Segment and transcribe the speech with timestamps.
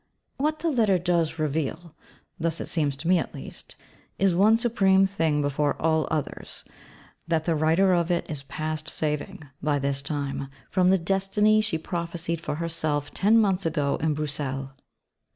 [0.37, 1.93] What the letter does reveal
[2.39, 3.75] (thus it seems to me at least)
[4.17, 6.63] is one supreme thing before all others:
[7.27, 11.77] that the writer of it is past saving, by this time, from the destiny she
[11.77, 14.71] prophesied for herself ten months ago in Bruxelles.